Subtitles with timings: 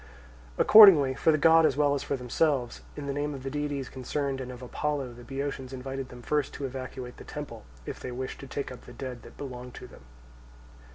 [0.57, 3.87] Accordingly for the god as well as for themselves, in the name of the deities
[3.87, 8.11] concerned, and of Apollo, the Boeotians invited them first to evacuate the temple, if they
[8.11, 10.01] wished to take up the dead that belonged to them.